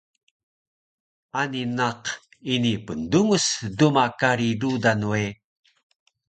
Ani 1.39 1.61
naq 1.77 2.01
ini 2.53 2.73
pndungus 2.85 3.45
duma 3.77 4.05
kari 4.19 4.49
rudan 4.61 5.01
we 5.11 5.23